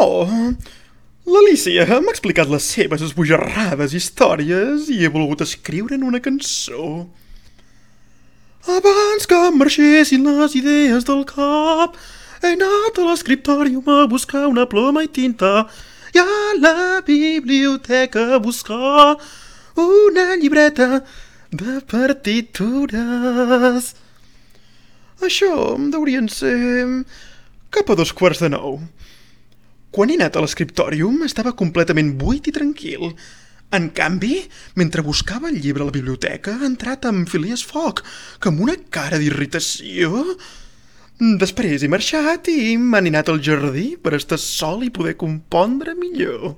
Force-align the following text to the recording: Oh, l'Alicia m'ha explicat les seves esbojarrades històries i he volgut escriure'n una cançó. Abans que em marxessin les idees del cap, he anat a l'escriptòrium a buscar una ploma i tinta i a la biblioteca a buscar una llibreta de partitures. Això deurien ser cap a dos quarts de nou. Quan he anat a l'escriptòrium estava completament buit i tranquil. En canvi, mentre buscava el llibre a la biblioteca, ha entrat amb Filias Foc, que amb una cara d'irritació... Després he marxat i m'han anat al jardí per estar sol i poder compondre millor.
Oh, 0.00 0.24
l'Alicia 1.28 1.84
m'ha 2.00 2.12
explicat 2.14 2.48
les 2.48 2.64
seves 2.72 3.02
esbojarrades 3.04 3.92
històries 3.92 4.86
i 4.88 5.02
he 5.04 5.10
volgut 5.12 5.42
escriure'n 5.44 6.06
una 6.08 6.22
cançó. 6.24 7.04
Abans 8.64 9.28
que 9.28 9.40
em 9.48 9.58
marxessin 9.60 10.24
les 10.24 10.54
idees 10.56 11.04
del 11.04 11.20
cap, 11.28 11.98
he 12.40 12.54
anat 12.54 12.96
a 12.96 13.04
l'escriptòrium 13.10 13.90
a 13.92 14.06
buscar 14.08 14.46
una 14.48 14.64
ploma 14.72 15.02
i 15.04 15.10
tinta 15.18 15.66
i 16.16 16.22
a 16.22 16.24
la 16.62 16.78
biblioteca 17.04 18.24
a 18.38 18.40
buscar 18.40 19.18
una 19.84 20.26
llibreta 20.40 21.02
de 21.52 21.76
partitures. 21.92 23.92
Això 25.20 25.76
deurien 25.92 26.32
ser 26.32 26.56
cap 27.68 27.92
a 27.92 27.98
dos 28.00 28.16
quarts 28.16 28.40
de 28.40 28.48
nou. 28.56 28.80
Quan 29.90 30.10
he 30.10 30.16
anat 30.20 30.36
a 30.38 30.42
l'escriptòrium 30.44 31.24
estava 31.26 31.56
completament 31.58 32.12
buit 32.18 32.46
i 32.46 32.52
tranquil. 32.54 33.10
En 33.74 33.88
canvi, 33.94 34.36
mentre 34.78 35.02
buscava 35.02 35.50
el 35.50 35.58
llibre 35.62 35.82
a 35.82 35.88
la 35.88 35.94
biblioteca, 35.94 36.56
ha 36.58 36.68
entrat 36.68 37.06
amb 37.10 37.26
Filias 37.30 37.64
Foc, 37.66 38.04
que 38.38 38.50
amb 38.52 38.66
una 38.66 38.78
cara 38.90 39.20
d'irritació... 39.22 40.24
Després 41.20 41.82
he 41.84 41.88
marxat 41.92 42.46
i 42.48 42.78
m'han 42.80 43.10
anat 43.10 43.28
al 43.28 43.42
jardí 43.44 43.90
per 44.00 44.14
estar 44.16 44.38
sol 44.40 44.86
i 44.86 44.88
poder 44.88 45.18
compondre 45.20 45.92
millor. 45.92 46.54